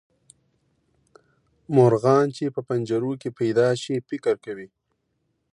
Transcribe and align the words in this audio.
مرغان 1.75 2.27
چې 2.37 2.45
په 2.55 2.61
پنجرو 2.67 3.11
کې 3.21 3.29
پیدا 3.39 3.67
شي 3.81 3.95
فکر 4.09 4.35
کوي. 4.45 4.67